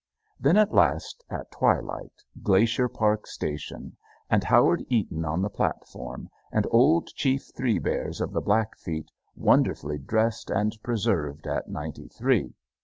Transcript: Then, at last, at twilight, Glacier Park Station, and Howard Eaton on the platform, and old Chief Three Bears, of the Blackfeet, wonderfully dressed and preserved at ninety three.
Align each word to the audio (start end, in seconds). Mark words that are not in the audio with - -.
Then, 0.39 0.57
at 0.57 0.73
last, 0.73 1.23
at 1.29 1.51
twilight, 1.51 2.23
Glacier 2.41 2.87
Park 2.89 3.27
Station, 3.27 3.97
and 4.31 4.43
Howard 4.43 4.83
Eaton 4.89 5.23
on 5.25 5.43
the 5.43 5.49
platform, 5.51 6.27
and 6.51 6.65
old 6.71 7.09
Chief 7.13 7.49
Three 7.55 7.77
Bears, 7.77 8.19
of 8.19 8.31
the 8.33 8.41
Blackfeet, 8.41 9.11
wonderfully 9.35 9.99
dressed 9.99 10.49
and 10.49 10.75
preserved 10.81 11.45
at 11.45 11.67
ninety 11.69 12.07
three. 12.07 12.55